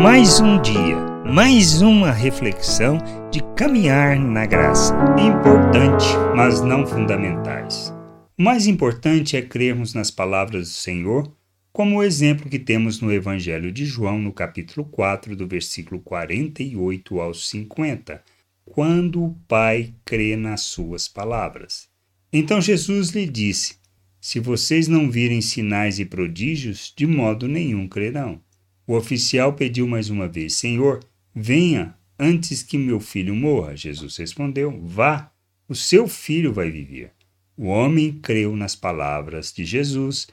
[0.00, 0.96] Mais um dia,
[1.26, 2.98] mais uma reflexão
[3.32, 4.94] de caminhar na graça.
[5.18, 7.92] Importante, mas não fundamentais.
[8.38, 11.36] O mais importante é crermos nas palavras do Senhor,
[11.72, 17.20] como o exemplo que temos no Evangelho de João, no capítulo 4, do versículo 48
[17.20, 18.22] ao 50,
[18.64, 21.88] quando o Pai crê nas suas palavras.
[22.32, 23.74] Então Jesus lhe disse:
[24.20, 28.40] Se vocês não virem sinais e prodígios, de modo nenhum crerão.
[28.88, 33.76] O oficial pediu mais uma vez: Senhor, venha antes que meu filho morra.
[33.76, 35.30] Jesus respondeu: Vá,
[35.68, 37.12] o seu filho vai viver.
[37.54, 40.28] O homem creu nas palavras de Jesus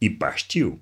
[0.00, 0.80] e partiu.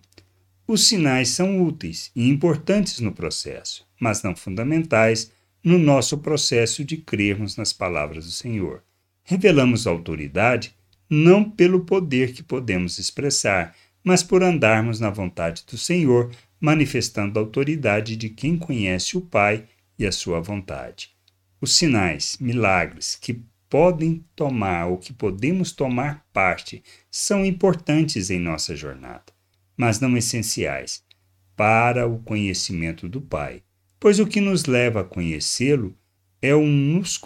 [0.64, 5.32] Os sinais são úteis e importantes no processo, mas não fundamentais
[5.64, 8.80] no nosso processo de crermos nas palavras do Senhor.
[9.24, 10.72] Revelamos autoridade
[11.10, 17.42] não pelo poder que podemos expressar, mas por andarmos na vontade do Senhor manifestando a
[17.42, 19.66] autoridade de quem conhece o Pai
[19.98, 21.10] e a sua vontade.
[21.60, 28.74] Os sinais, milagres que podem tomar ou que podemos tomar parte são importantes em nossa
[28.74, 29.32] jornada,
[29.76, 31.04] mas não essenciais
[31.56, 33.62] para o conhecimento do Pai,
[33.98, 35.96] pois o que nos leva a conhecê-lo
[36.40, 37.20] é o, nos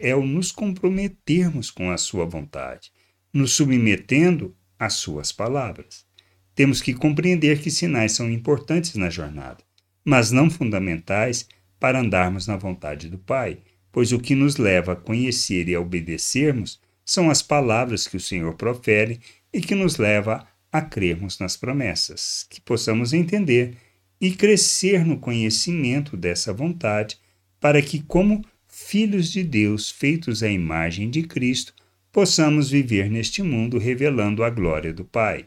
[0.00, 2.92] é o nos comprometermos com a sua vontade,
[3.32, 6.06] nos submetendo às suas palavras.
[6.54, 9.64] Temos que compreender que sinais são importantes na jornada,
[10.04, 11.48] mas não fundamentais
[11.80, 13.58] para andarmos na vontade do Pai,
[13.90, 18.20] pois o que nos leva a conhecer e a obedecermos são as palavras que o
[18.20, 19.18] Senhor profere
[19.52, 23.76] e que nos leva a crermos nas promessas, que possamos entender
[24.20, 27.18] e crescer no conhecimento dessa vontade,
[27.58, 31.74] para que, como filhos de Deus feitos à imagem de Cristo,
[32.12, 35.46] possamos viver neste mundo revelando a glória do Pai